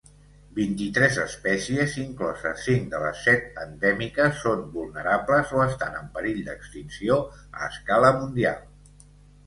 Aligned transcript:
Vint-i-tres 0.59 1.19
especies, 1.23 1.97
incloses 2.03 2.63
cinc 2.69 2.89
de 2.95 3.03
les 3.05 3.21
set 3.27 3.61
endèmiques, 3.67 4.41
són 4.47 4.67
vulnerables 4.81 5.55
o 5.61 5.65
estan 5.69 6.03
en 6.03 6.13
perill 6.19 6.45
d"extinció 6.51 7.23
a 7.45 7.67
escala 7.73 8.15
mundial. 8.23 8.63